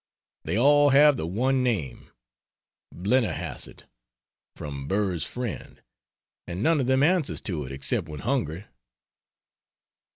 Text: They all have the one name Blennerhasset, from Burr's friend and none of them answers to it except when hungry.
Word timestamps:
They 0.45 0.57
all 0.57 0.89
have 0.89 1.15
the 1.15 1.27
one 1.27 1.61
name 1.61 2.09
Blennerhasset, 2.91 3.83
from 4.55 4.87
Burr's 4.87 5.25
friend 5.27 5.79
and 6.47 6.63
none 6.63 6.79
of 6.79 6.87
them 6.87 7.03
answers 7.03 7.39
to 7.41 7.65
it 7.65 7.71
except 7.71 8.07
when 8.09 8.21
hungry. 8.21 8.65